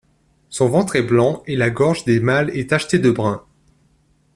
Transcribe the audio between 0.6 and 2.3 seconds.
ventre est blanc et la gorge des